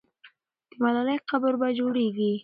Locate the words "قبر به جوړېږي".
1.29-2.31